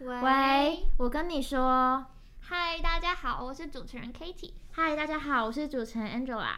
[0.00, 2.06] 喂，我跟你说，
[2.40, 4.52] 嗨，大家好，我是主持人 Katie。
[4.70, 6.54] 嗨，大家好，我是主持人 Angela。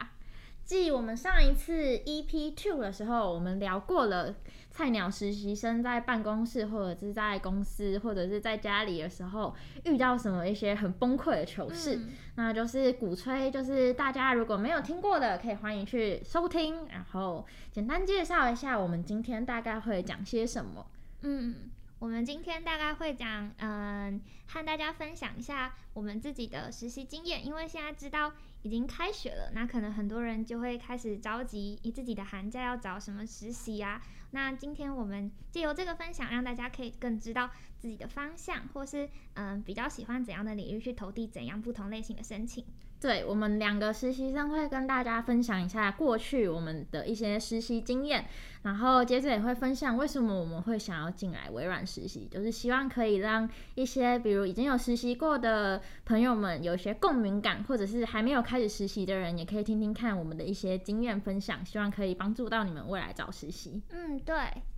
[0.63, 1.73] 继我们上一次
[2.05, 4.33] EP Two 的时候，我们聊过了
[4.71, 20.87] 菜鸟实习生在办公室或者是在公司或者是在家里的时候遇到什么一些很崩溃的糗事，嗯、那就是鼓吹，就是大家如果没有听过的，可以欢迎去收听，然后简单介绍一下我们今天大概会讲些什么。
[21.23, 21.55] 嗯。
[22.03, 27.45] 我们今天大概会讲，嗯，和大家分享一下我们自己的实习经验。
[27.45, 34.01] 因为现在知道已经开学了，那可能很多人就会开始着急，以自己的寒假要找什么实习啊。
[34.31, 42.65] 那今天我们借由这个分享，让大家可以更知道自己的方向，或是嗯，比较喜欢怎样的领域去投递怎样不同类型的申请。
[43.03, 48.25] 对，我们两个实习生会跟大家分享一下过去我们的一些实习经验，
[48.61, 63.81] 然后接着也会分享为什么我们会想要进来微软实习，就是希望可以让一些比如已经有实习过的朋友们有一些共鸣感，或者是还没有开始实习的人也可以听听看我们的一些经验分享，希望可以帮助到你们未来找实习。
[63.89, 64.33] 嗯，对。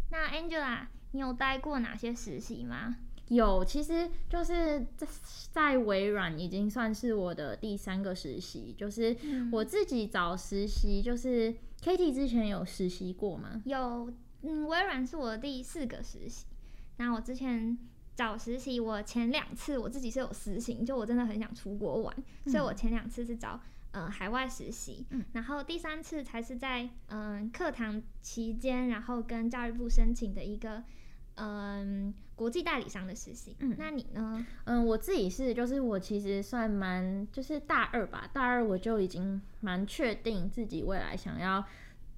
[0.10, 2.96] 那 Angela，你有待过哪些实习吗？
[3.30, 5.08] 有，其实就是在
[5.52, 9.16] 在微软已经算是我的第三个实习，就是
[9.52, 13.62] 我自己找实习，就是 Katie 之前有实习过吗？
[13.66, 16.46] 有，嗯，微软是我的第四个实习。
[16.98, 17.76] 那我之前
[18.16, 23.60] 找实习，我前两次我自己是有私心，就我真的很想出国玩，嗯、所以我前两次是找
[23.92, 30.84] 嗯、呃、海外实习，嗯、然后第三次才是在嗯课堂期间，然后跟教育部申请的一个。
[31.38, 33.56] 嗯，国际代理商的实习。
[33.60, 34.46] 嗯，那你呢？
[34.66, 41.66] 嗯，我自己是，就是我其实算蛮，就是大二吧，大二我就已经蛮确定自己未来想要。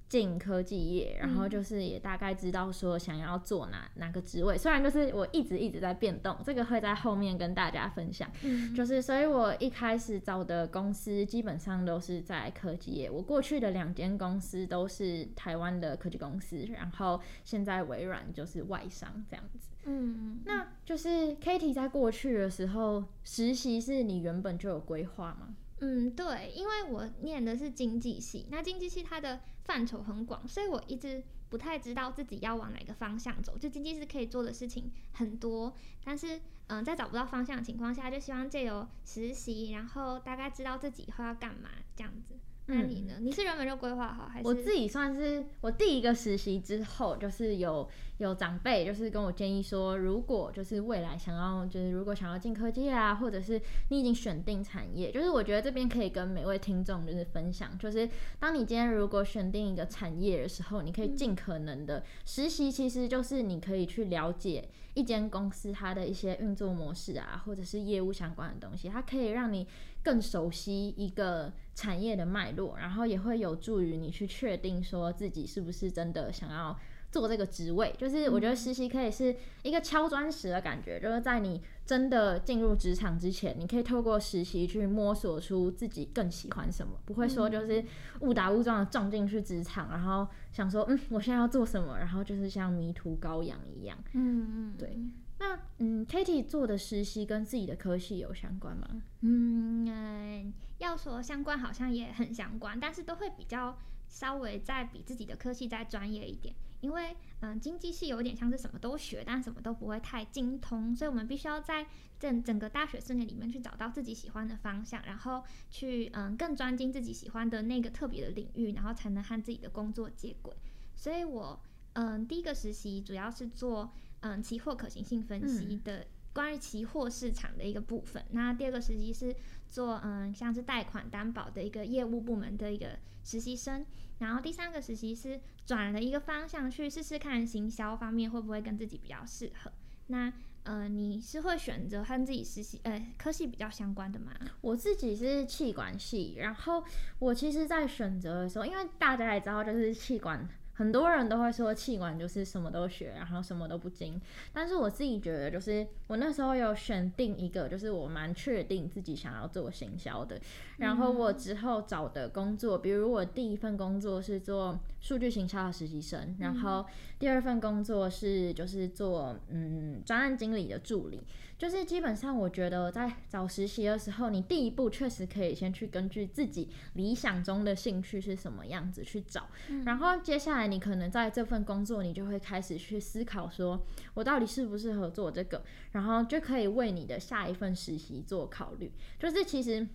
[0.08, 8.30] 进科技业，然后就是也大概知道说想要做哪哪个职位，虽然就是我一直一直在变动，这个会在后面跟大家分享。
[8.42, 19.68] 嗯，就是所以我一开始找的公司基本上都是在科技业，我过去的两间公司都是台湾的科技公司，然后现在微软就是外商这样子。
[19.84, 25.54] 嗯，那就是 Katie 在过去的时候实习是你原本就有规划吗？
[25.80, 33.56] 嗯，对，因为我念的是经济系，那经济系它的范畴很广，所以我一直不太知道自己要往哪个方向走。
[33.56, 35.72] 就经济是可以做的事情很多，
[36.04, 42.34] 但是嗯，在找不到方向的情况下，就希望借由实习，然后大概知道自己以后要干嘛这样子。
[42.68, 43.14] 那你呢？
[43.18, 44.46] 嗯、你是原本就规划好还是？
[44.46, 58.06] 我自己算是我第一个实习之后，就是有有长辈就是跟我建议说，如果就是未来想要就是如果想要进科技啊，或者是你已经选定产业，就是我觉得这边可以跟每位听众就是分享，就是
[58.38, 69.66] 当你今天如果选定一个产业的时候，你可以尽可能的实习，其实就是你可以去了解一间公司它的一些运作模式啊，或者是业务相关的东西，它可以让你。
[70.08, 76.74] 更熟悉一个产业的脉络，然后也会有助于你去确定说自己是不是真的想要
[77.12, 77.94] 做这个职位。
[77.98, 87.84] 就是我觉得实习可以是一个敲砖石的感觉，就是在你真的进入职场之前，你可以透过实习去摸索出自己更喜欢什么，不会说就是
[88.20, 93.98] 误打误撞的撞进去职场，然后想说嗯，我现在要做什么，然后就是像迷途羔羊一样。
[94.14, 94.98] 嗯嗯，对。
[95.40, 98.88] 那嗯，Katie 做的实习跟自己的科系有相关吗？
[99.20, 103.78] 嗯，呃，要说相关，好像也很相关，但是都会比较
[104.08, 106.54] 稍微再比自己的科系再专业一点。
[106.80, 111.86] 因为嗯，经济系有点像是什么都学，但什么都不会太精通，所以我们必须要在
[112.18, 120.56] 整整个大学四年里面去找到自己喜欢的方向，然后去嗯更专精自己喜欢的那个特别的领域，然后才能和自己的工作接轨。
[120.96, 121.60] 所以我
[121.92, 123.92] 嗯第一个实习主要是做。
[124.20, 128.22] 嗯，期货可行性分析的关于期货市场的一个部分。
[128.22, 129.34] 嗯、那第二个实习是
[129.68, 133.84] 做嗯，像是贷款担保的一个业务部门的一个实习生。
[134.18, 139.72] 然后第三个实习是转了一个方向去试试看行销方面会不会跟自己比较适合。
[140.08, 140.32] 那
[140.64, 144.32] 呃，你是会选择和自己实习呃科系比较相关的吗？
[144.60, 146.82] 我自己是气管系，然后
[147.20, 150.48] 我其实在选择的时候，因为大家也知道就是气管。
[150.78, 154.20] 很多人都会说气管就是什么都学，然后什么都不精。
[154.52, 160.40] 但是我自己觉得，就是我那时候有选定一个，就是我蛮确定自己想要做行销的。
[160.76, 166.84] 然后我之后找的工作，比如我第一份工作是做数据行销的实习生，然后
[167.18, 171.22] 第二份工作是就是做嗯专案经理的助理。
[171.56, 183.84] 就是基本上，我觉得在找实习的时候，你第一步确实可以先去根据自己理想中的兴趣是什么样子去找，嗯、然后接下来你可能在这份工作，你就会开始去思考说，
[184.14, 188.92] 我到底适不适合做这个，然后就可以为你的下一份实习做考虑。
[189.18, 189.86] 就是其实。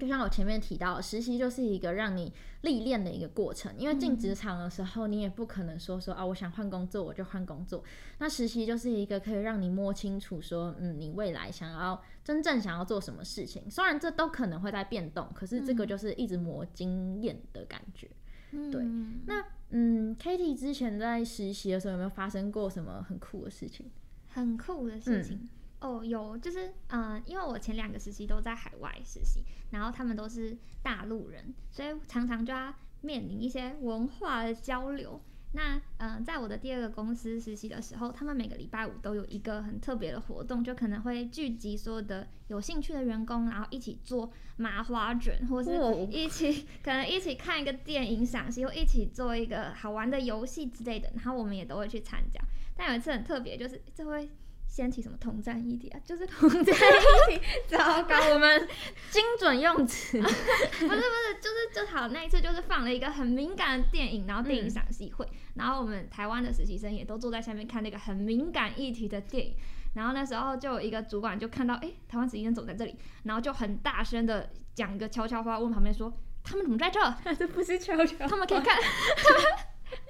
[0.00, 3.70] 就像我前面提到，实习就是一个让你历练的一个过程。
[3.76, 7.84] 因为进职场的时候，你也不可能说说啊，我想换工作我就换工作。
[8.18, 13.70] 那实习就是一个可以让你摸清楚说，嗯，你未来想要真正想要做什么事情。
[13.70, 18.08] 虽然这都可能会在变动，可是这个就是一直磨经验的感觉。
[18.52, 18.82] 嗯、对，
[19.26, 23.90] 那嗯，Kitty 之前在实习的时候有没有发生过什么很酷的事情？
[24.28, 25.36] 很酷的事情。
[25.36, 25.48] 嗯
[25.82, 35.20] 哦，oh, 有，就是嗯、呃，因为我前两个实习都在海外实习，然后他们都是大陆人，所以常常就要面临一些文化的交流。
[35.54, 45.72] 那嗯、呃，在我的第二个公司实习的时候，他们每个礼拜五都有一个很特别的活动，就可能会聚集所有的有兴趣的员工，然后一起做麻花卷，或是
[46.10, 46.56] 一起、oh.
[46.82, 51.10] 可能一起看一个电影赏析，或一起做一个好玩的游戏之类的。
[51.16, 52.40] 然后我们也都会去参加。
[52.74, 54.30] 但有一次很特别，就是这会。
[54.72, 56.00] 掀起什么统战议题啊？
[56.02, 56.64] 就是统战议
[57.28, 58.66] 题， 糟糕，我们
[59.10, 69.54] 精准用词， 不是不是，就是就好那一次，就是放了一个很敏感的电影，然后电影赏析会，嗯、然后我们台湾的实习生也都坐在下面看那个很敏感议题的电影，
[69.92, 76.10] 然后那时候就有一个主管就看到，哎、欸，台湾实习生走在这里，然后就很大声的讲一个悄悄话，问旁边说，
[76.42, 76.98] 他们怎么在这？
[77.34, 78.78] 这不是悄悄，他们可以看。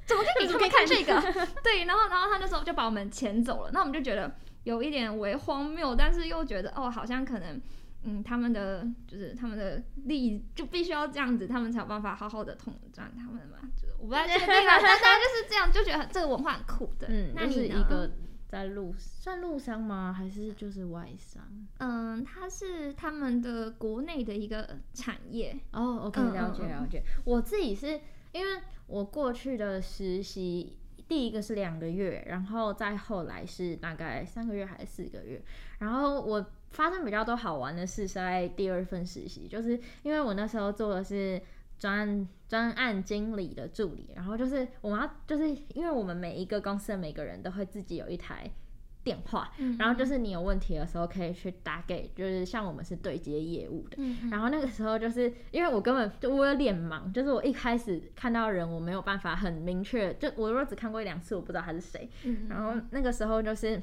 [0.07, 0.47] 怎么可以？
[0.47, 1.21] 怎么可以看这个？
[1.63, 3.71] 对，然后，然后他那时候就把我们遣走了。
[3.73, 4.33] 那我们就觉得
[4.65, 7.61] 有一点为荒谬，但是又觉得哦，好像可能，
[8.05, 13.59] 嗯，他们的就是他们的利益就必须要这样子，他们才有办法好好的统战他们嘛。
[13.75, 17.09] 就是我不太确定啊，但大家就是这样，就觉得这个文化很酷的。
[17.11, 18.13] 嗯，那是一个
[18.49, 20.13] 在陆算陆商吗？
[20.13, 21.43] 还是就是外商？
[21.79, 25.59] 嗯，它是他们的国内的一个产业。
[25.73, 27.03] 哦，OK，了解了解。
[27.25, 28.01] 我自己是
[28.33, 28.63] 因为。
[28.89, 30.77] 我过去的实习，
[31.09, 35.43] 第一个是两个月，然后再后来是大概三个月还是四个月。
[35.79, 41.41] 然后我发生比较多好玩的事是在第二份实习，就是因为我那时候做的是
[41.79, 48.51] 专专案经理的助理，然后就是我们要就是因为我们每一个公司的每个人都会自己有一台。
[49.05, 53.97] 电话，然后就是你有问题的时候可以去打给，就是像我们是对接业务的。
[53.99, 62.09] 嗯、然后那个时候就是因为我根本就我有脸盲，就是我一开始看到人我没有办法很明确，就我如果只看过一两次，我不知道他是谁。
[62.25, 63.81] 嗯、然后那个时候就是。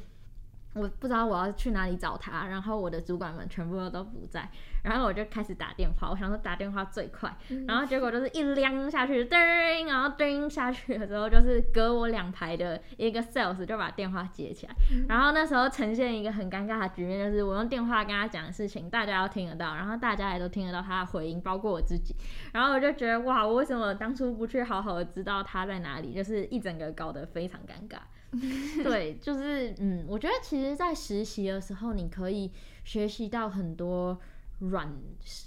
[0.73, 4.47] 我不知道我要去哪里找他，然后我的主管们全部都都不在，
[4.83, 7.35] 然后我就开始打电话，我想说打电话最快，
[7.67, 14.73] 然后结果就是一亮下去，叮，然后叮下去的时候，就是隔我两排的一个 sales 就把电话接起来，
[15.07, 22.15] 然后那时候呈现一个很尴尬的局面，就是我用电话跟他讲的事情，大家都听得到，然后大家也都听得到他的回音，包括我自己，
[22.53, 27.97] 然后我就觉得哇，我为什么当初不去好好的知道他在哪里，就是一整个搞得非常尴尬。
[28.83, 32.51] 对，就是嗯，我觉得其实，在实习的时候，你可以
[32.83, 34.19] 学习到很多
[34.59, 34.93] 软，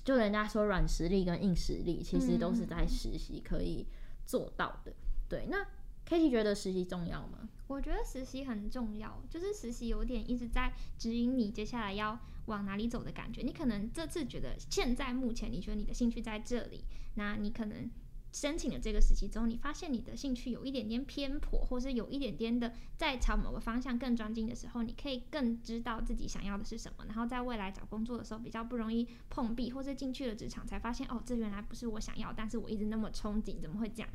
[0.05, 3.87] 就人家说软实力跟硬实力，其实都是在实习可以
[4.27, 4.93] 做到的。
[5.29, 5.65] 对，那
[6.09, 7.49] Kitty 觉得实习重要吗？
[7.69, 13.43] 我觉得实习很重要，就是实习有点一直在指引你接下来要往哪里走的感觉。
[13.43, 17.89] 你可能这次觉得现在目前你觉得你的兴趣在这里，那你可能。
[18.33, 34.09] 申请了这个时期之后，你发现你的兴趣有一点点偏颇，或是有一点点的在朝某个方向更专精的时候，你可以更知道自己想要的是什么，然后在未来找工作的时候比较不容易碰壁，或是进去了职场才发现，哦，这原来不是我想要，但是我一直那么憧憬，怎么会这样？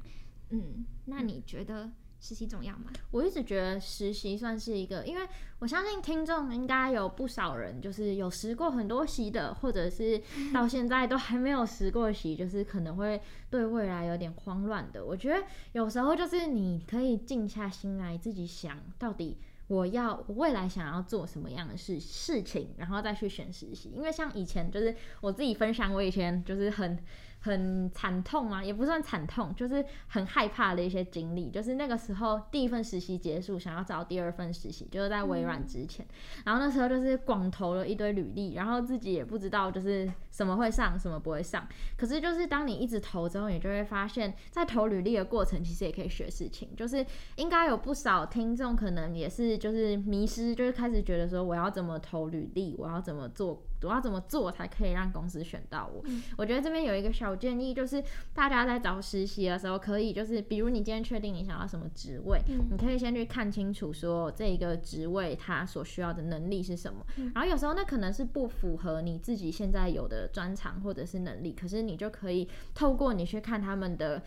[0.50, 1.92] 嗯，那你觉得？
[2.20, 2.92] 实习重要吗？
[3.12, 5.28] 我一直觉得实习算是一个，因为
[5.60, 10.22] 我相信听众应该有不少人就是有实过很多习的，或者是
[10.54, 15.06] 到现在都还没有实过习，就是可能会对未来有点慌乱的。
[15.06, 23.90] 我觉得有时候就是你可以静下心来，自己想到底我要我未来想要做什么样的事事情，然后再去选实习。
[23.96, 26.98] 因为像以前就是我自己分享，我以前就是很。
[27.40, 31.50] 很惨痛啊，也不算惨痛，就是很害怕的一些经历。
[31.50, 36.06] 就是那个时候第一份实习结束，想要找第二份实习，就是在微软之前。
[36.46, 41.68] 然后那时候就是广投了一堆履历，然后自己也不知道就是什么会上，什么不会上。
[41.96, 46.76] 可是就是当你一直投之后，你就会发现，在投履历的过程，其实也可以学事情。
[46.76, 53.64] 就是应该有不少听众可能也是就是迷失，就是开始觉得说我要怎么投履历，我要怎么做。
[53.84, 56.02] 我要怎么做才可以让公司选到我？
[56.06, 58.04] 嗯、我觉得这边有一个小建议，就是
[58.34, 67.06] 大家在找实习的时候，可以就是比如你今天确定你想要什么职位，嗯、你可以先去看清楚说这一个职位它所需要的能力是什么。
[67.18, 74.24] 嗯、然后有时候那可能是不符合你自己现在有的专长或者是能力，可是你就可以透过你去看他们的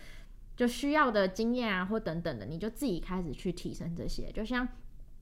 [0.56, 4.68] 就需要的经验啊或等等的，你就自己开始去提升这些，就像。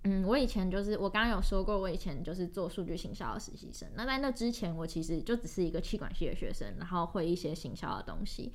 [0.05, 3.89] 嗯，我以前就是我刚刚有说过，我以前就是做数据行销的实习生。
[3.95, 8.53] 那在那之前，我其实就只是一个气管系的学生，然后会一些行销的东西。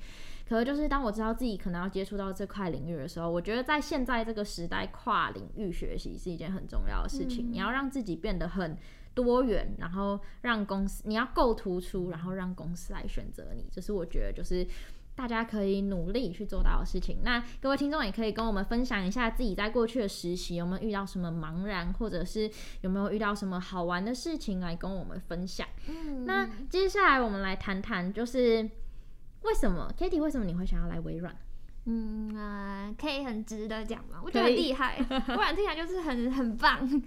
[0.48, 7.50] 可是就是当我知道自己可能要接触到这块领域的时候，我觉得在现在这个时代，跨领域学习是一件很重要的事情。
[7.50, 8.76] 嗯、你要让自己变得很
[9.14, 13.66] 多元，然后让公司你要够突出，然后让公司来选择你。
[13.70, 14.66] 这是我觉得就是。
[15.16, 17.18] 大家可以努力去做到的事情。
[17.22, 25.66] 那各位听众也可以跟我们分享一下自己在过去的实习有没有遇到什么茫然，或者是有没有遇到什么好玩的事情来跟我们分享。
[25.88, 28.68] 嗯，那接下来我们来谈谈，就是
[29.42, 31.34] 为什么 Kitty 为什么你会想要来微软？
[31.86, 34.20] 嗯啊、呃，可以很值得讲吗？
[34.24, 37.02] 我觉得很厉害，微软 听起来就是很很棒。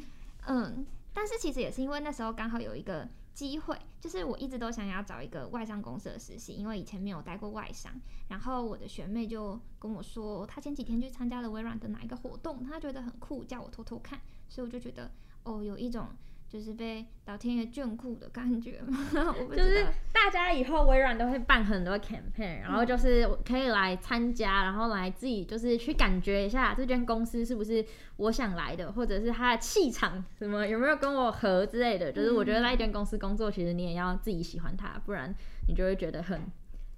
[0.46, 3.08] 嗯，但是其实也是因为那时候刚好有一个。
[3.38, 7.94] 机会就是我一直都想要找一个外商公司的实习，因为以前没有待过外商。
[8.30, 14.20] 然后我的学妹就跟我说，她前几天去参加了微软的哪一个活动，她觉得很酷，叫我偷偷看。
[14.50, 15.12] 所以我就觉得，
[15.44, 16.08] 哦，有一种。
[16.50, 18.98] 就是被老天爷眷顾的感觉嘛，
[19.56, 27.86] 就是大家以后微软都会办很多 campaign，然后就是可以来参加，然后来自己就是去感觉一下这间公司是不是
[28.16, 32.12] 我想来的，或者是它的气场什么有没有跟我合之类的。
[32.12, 35.36] 就是我觉得在一间公司工作，其实你也要自己喜欢它，不然
[35.68, 36.42] 你就会觉得很。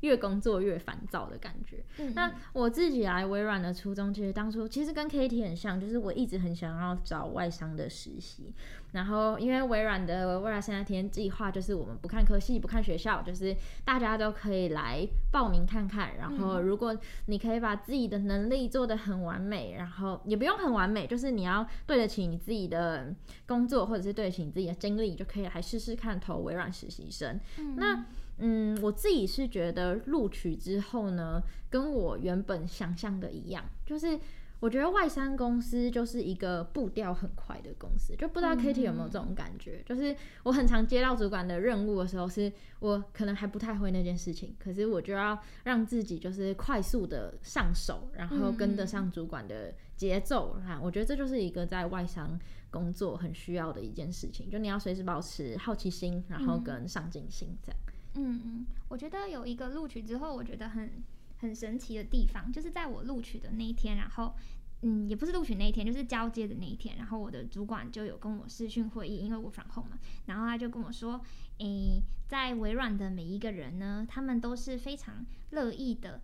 [0.02, 1.84] 越工作越烦躁的感觉。
[1.98, 8.54] 嗯、那我自己来微软的初衷，其实当初其实跟 Katie 很像，就是我一直很想要找外商的实习。
[8.92, 16.18] 然后因为微软的未来三十天计划，就是我们不看科系，不看学校，就是大家都可以来报名看看。
[16.18, 23.14] 然后如果你可以把自己的能力做得很完美，然后也不用很完美，就是你要对得起你自己的
[23.46, 27.40] 工作，或者是对得起你自己的经历，就可以来试试看投微软实习生。
[27.60, 28.06] 嗯、那
[28.40, 34.20] 嗯，我自己是觉得录取之后呢，跟我原本想象的一样，就是
[34.60, 39.78] 我觉得外商公司就是一个步调很快的公司，就不知道 Kitty 有没有这种感觉？
[39.78, 50.54] 嗯、就是我很常接到主管的任务的时候，是我可能还不太会那件事情，可是我就要让自己就是快速的上手，然后跟得上主管的节奏。
[50.66, 52.38] 哈、嗯，我觉得这就是一个在外商
[52.70, 57.78] 工作很需要的一件事情，就你要随时保持好奇心，然后跟上进心这样。
[57.86, 61.04] 嗯嗯嗯，我觉得有一个录取之后，我觉得很
[61.38, 64.34] 很神奇的地方，就是在我录取的那一天，然后
[64.82, 71.22] 嗯，也不是录取那一天，就是交接的那一天，然后我的主管就有跟我视讯会议，因为我 from home 嘛，然后他就跟我说，
[71.60, 76.22] 诶，在微软的每一个人呢，他们都是非常乐意的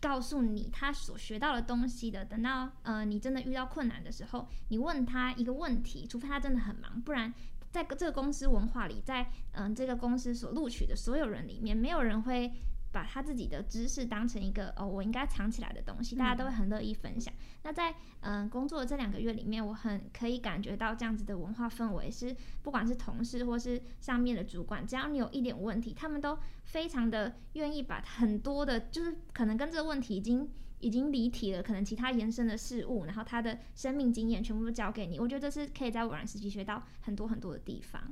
[0.00, 2.24] 告诉你他所学到的东西的。
[2.24, 7.32] 等到呃你真的遇到困难的时候，你问他一个问题，除非他真的很忙，不然。
[7.72, 12.52] 在这个公司文化里，在嗯、呃、这个公司所录取的所有人里面，没有人会
[12.92, 17.32] 把他自己的知识当成一个哦我应该藏起来的东西，大家都会很乐意分享。
[17.32, 30.46] 嗯、那在嗯、呃、工作的这两个月里面，我很可以感觉到这样子的文化氛围是，不管是同事或是上面的主管，只要你有一点问题，他们都非常的愿意把很多的，就是可能跟这个问题已经。
[30.82, 35.18] 已经离体了，可能其他延伸的事物，然后他的生命经验全部都交给你。
[35.18, 38.02] 我觉得这是可以在微软实习学到很多很多的地方。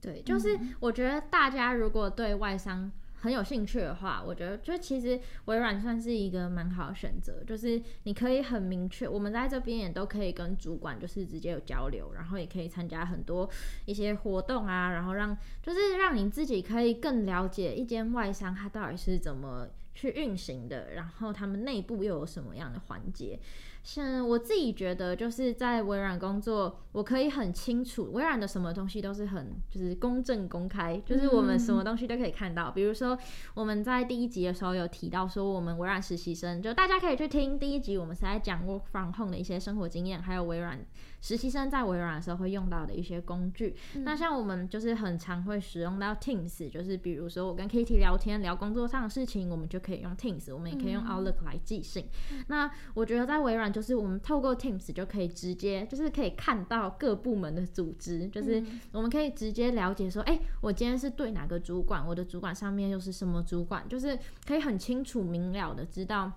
[0.00, 7.42] 对，就是我觉得大家如果对外商很有兴趣的话，我觉得就其实微软算是一个蛮好的选择。
[7.44, 13.48] 就是你可以很明确，我们在这边也都可以跟主管就是直接有交流，然后也可以参加很多
[13.86, 19.68] 一些活动啊，然后让就是让你自己可以更了解一间外商它到底是怎么。
[19.94, 23.38] 去运行的，然后他们内部又有什么样的环节？
[23.84, 32.70] 像我自己觉得，就是在微软工作，我可以很清楚，微软的什么东西都是很就是公正公开，就是我们什么东西都可以看到。
[32.70, 33.16] 比如说
[33.52, 40.80] 我们在第一集的时候有提到说，我们微软实习生，就大家可以去听第一集，我们是在讲 work from home 的一些生活经验，还有微软
[41.20, 43.76] 实习生在微软的时候会用到的一些工具。
[43.96, 52.08] 嗯、那像我们就是很常会使用到 Teams，就是比如说我跟 Katie 聊天聊工作上的事情，我们就可以用 Teams，我们也可以用 Outlook 来寄信。
[52.32, 53.73] 嗯、那我觉得在微软。
[53.74, 58.62] 就是我们透过 Teams 就可以直接，就是可以看到各部门的组织，就是
[58.92, 64.16] 我们可以直接了解说，哎、欸，我今天是对哪个主管，我的主管上面又是什么主管，就是
[64.46, 66.30] 可以很清楚明了的知道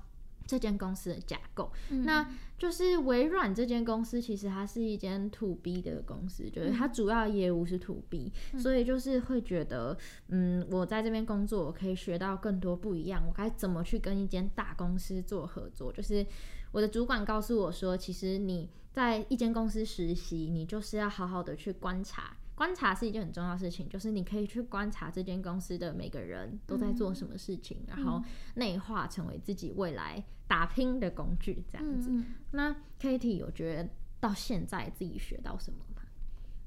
[0.47, 2.25] 这间公司的架构，嗯、那
[2.57, 9.95] 就是微软这间公司，其实它是一间 To B 的公司，就是它主要业务是 To B，、嗯、所以就是会觉得，
[10.29, 15.91] 嗯，我在这边工作，我可以学到更多不一样，我该怎么去跟一间大公司做合作？
[15.91, 16.25] 就是
[16.71, 22.35] 我的主管告诉我说，其实你在一间公司实习，你就是要好好的去观察。
[22.55, 28.23] 观察是一件很重要的事情，就是你可以去观察这间公司的每个人都在做什么事情，嗯、然后
[28.55, 32.09] 内化成为自己未来打拼的工具，这样子。
[32.11, 36.01] 嗯、那 Katie 有觉得到现在自己学到什么吗？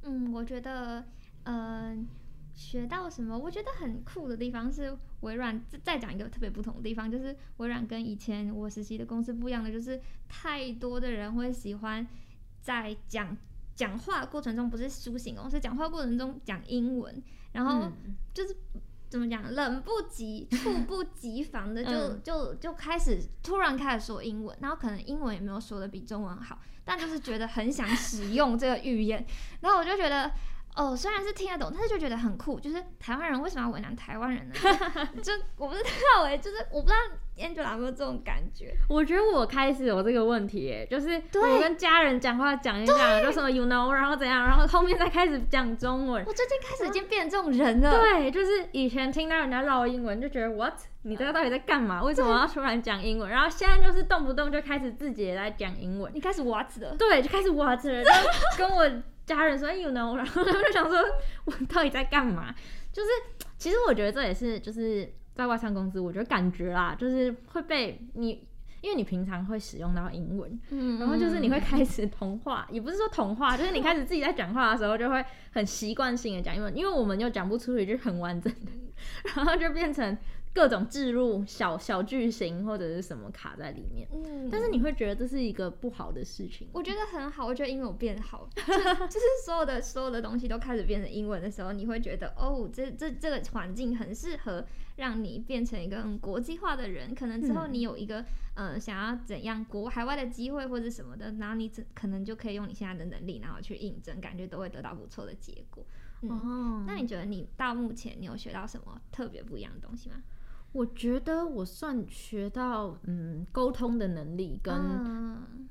[0.03, 1.05] 嗯，我觉得，
[1.43, 1.57] 嗯、
[1.89, 1.99] 呃，
[2.71, 3.37] 学到什么？
[3.37, 5.61] 我觉得很酷的地方是微软。
[5.83, 12.07] 再讲一个特别不同的地方，就是微软跟以前我实习的公司不一样的，就是太多的人会喜欢
[12.61, 13.37] 在讲。
[13.75, 17.23] 讲话过程中不是苏醒哦，是讲话过程中讲英文，
[17.53, 17.91] 然后
[18.35, 29.27] 就是、嗯、怎么讲，冷不及、猝不及防的 就、嗯、就就开始突然开始说英文，然后可能英文也没有说的比中文好，但就是觉得很想使用这个语言，
[29.63, 30.31] 然后我就觉得。
[30.77, 32.59] 哦，虽然是听得懂，但是就觉得很酷。
[32.61, 34.55] 就是台湾人为什么要为难台湾人呢？
[35.23, 36.99] 就我不知道哎，就是我不知道
[37.37, 38.75] Angela 有没有这种感觉。
[38.89, 46.25] 我觉得我开始有这个问题，哎，就是我跟家人讲话讲一讲，就什么 you know，然后怎样，然后后面再开始讲中文。
[46.25, 47.91] 我最近开始已经变成这种人了。
[48.01, 52.03] 对，就是以前听到人家唠英文，就觉得 what，你这个到底在干嘛？
[52.03, 53.29] 为什么要突然讲英文？
[53.29, 56.11] 然后现在就是动不动就开始自己也在讲英文。
[56.15, 56.95] 你开始 what 了？
[56.97, 58.05] 对，就开始 what 了，
[58.57, 58.89] 跟我。
[59.37, 60.99] 家人说 you know，然后他们就想说，
[61.45, 62.55] 我到底在干嘛？
[62.93, 63.09] 就是
[63.57, 68.47] 其实我觉得这也是就是在外商公司，我觉得感觉啦，就是会被你，
[68.81, 78.73] 因为你平常会使用到英文，嗯，然后就是你会开始同化，也不是说同化，就是你开始自己在讲话的时候就会很习惯性的讲英文，因为我们又讲不出一句很完整的，
[79.37, 80.19] 然后就变成。
[80.53, 86.69] 各种置入小小剧型或者是什么卡在里面，嗯，但是你会觉得这是一个不好的事情？
[86.73, 94.67] 我觉得很好，我觉得英文变好， 就，就是所有的所有的东西都开始变成英文的时候，你会觉得哦，这这这个环境很适合
[94.97, 97.15] 让你变成一个很国际化的人。
[97.15, 98.21] 可能之后你有一个
[98.55, 105.87] 嗯、呃、想要怎样国海外的机会或者什么的，然后你可能就可以用你现在的能力，然后去应征，感觉都会得到不错的结果。
[106.23, 110.17] 嗯、哦，那你觉得你到目前你有学到什么特别不一样的东西吗？
[110.73, 114.73] 我觉得我算学到，嗯，沟通的能力跟，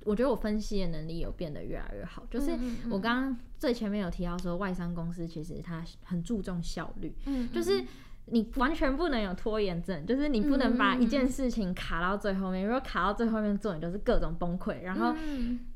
[0.03, 2.25] 我觉得我分析的能力有变得越来越好。
[2.29, 2.51] 就是
[2.89, 7.15] 我刚刚最前面有提到说，外商公司其实它很注重效率，
[7.53, 7.81] 就是
[8.25, 14.81] 你完全不能有拖延症，就是你不能把一件事情卡到最后面，如果卡到最后面做，你就是各种崩溃。
[14.81, 15.15] 然后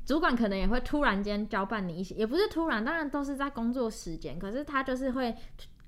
[0.04, 5.34] 主管可能也会突然间交办你一些，也不是突然，当然都是在工作时间，可是他就是会。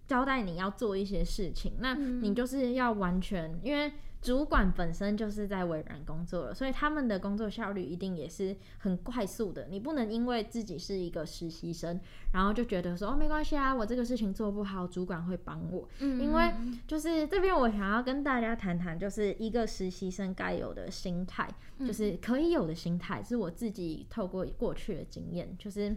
[0.06, 3.92] 交代你要做一些事情，那你就是要完全，嗯、因为
[4.22, 9.68] 主管本身就是在微软工作了，所以他们的工作效率一定也是很快速的。
[9.68, 12.00] 你不能因为自己是一个实习生，
[12.32, 15.88] 然后就觉得说哦，没关系啊，我这个事情做不好，主管会帮我。
[16.00, 16.52] 嗯，因为
[16.88, 21.48] 就是这边我想要跟大家谈谈，就是一个实习生该有的心态，
[21.80, 25.94] 就是可以有的心态，是我自己透过过去的经验，就是。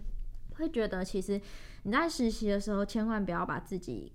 [0.59, 1.41] 会觉得其实
[1.83, 4.11] 你在实习的时候，千万不要把自己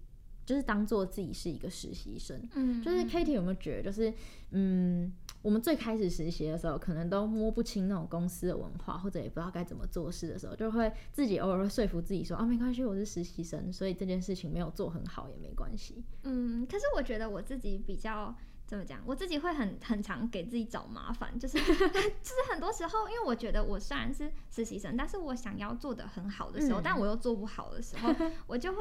[0.46, 2.40] 就是当做自己是一个实习生。
[2.54, 4.12] 嗯，就是 Katie 有没有觉得，就是
[4.50, 16.04] 嗯，我们最开始实习的时候，可能都摸不清那种公司的文化，或者也不知道该怎么做事的时候，就会自己偶尔会说服自己说啊，没关系，我是实习生，所以这件事情没有做很好也没关系。
[16.24, 18.36] 嗯，可是我觉得我自己比较。
[18.74, 19.00] 怎么讲？
[19.06, 28.14] 我自己会很很常给自己找麻烦，就是 就是很多时候，因为我觉得我虽然是实习生，但是我想要做得很好的时候，嗯、但我又做不好的时候，
[28.46, 28.78] 我就会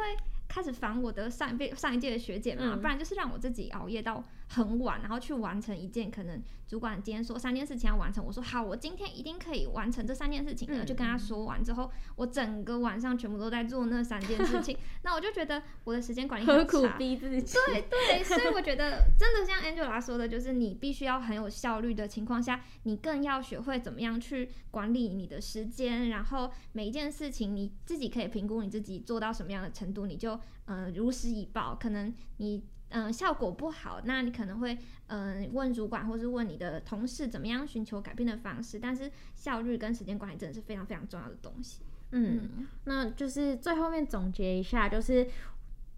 [0.54, 17.58] 开始烦我的上一辈上一届的学姐嘛，嗯、不然就是让我自己熬夜到很晚，然后去完成一件可能主管今天说三件事情要完成，我说好，我今天一定可以完成这三件事情的，嗯、就跟他说完之后，我整个晚上全部都在做那三件事情，那我就觉得我的时间管理很苦逼自己？
[17.66, 32.64] 对对，所以我觉得真的像 Angela 说的，就是你必须要很有效率的情况下，你更要学会怎么样去管理你的时间，然后每一件事情你自己可以评估你自己做到什么样的程度，你就嗯、呃、如实以报，可能你。
[32.96, 34.78] 嗯、呃，效果不好，那你可能会
[35.08, 38.78] 嗯、呃、问主管，或是问你的同事怎么样寻求改变的方式。
[38.78, 41.82] 但是效率跟时间管理真的是非常非常重要的东西。
[42.12, 45.28] 嗯，嗯，那就是最后面总结一下，就是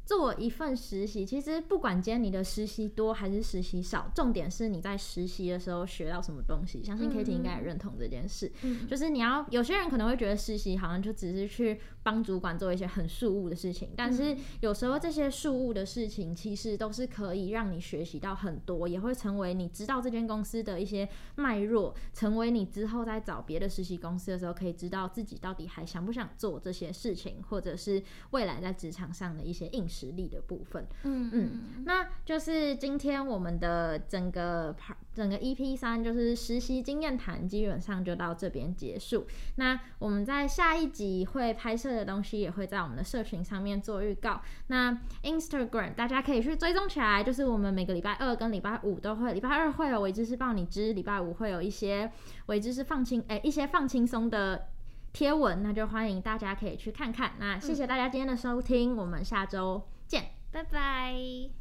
[0.05, 6.83] 做一份实习，其实不管今天你的实习多还是实习少，重点是你在实习的时候学到什么东西。
[6.83, 8.51] 相信 Kitty 应该也认同这件事。
[8.61, 34.75] 嗯，就是你要有些人可能会觉得实习好像就只是去帮主管做一些很事务的事情，但是有时候这些事务的事情其实都是可以让你学习到很多，也会成为你知道这间公司的一些脉络，成为你之后在找别的实习公司的时候可以知道自己到底还想不想做这些事情，或者是未来在职场上的一些硬实力的部分，嗯嗯，那就是今天我们的整个
[35.13, 39.25] 整个 EP 三就是实习经验谈，基本上就到这边结束。
[39.55, 44.41] 那我们在下一集会拍摄的东西，也会在我们的社群上面做预告。
[44.67, 52.11] 那 Instagram 大家可以去追踪起来，就是我们每个礼拜二跟礼拜五都会，礼拜二会有维知是报你知，礼拜五会有一些
[52.47, 54.67] 维知是放轻哎、欸、一些放轻松的。
[55.15, 57.31] 贴文，那就欢迎大家可以去看看。
[57.39, 61.55] 那谢谢大家今天的收听，我们下周见，拜拜。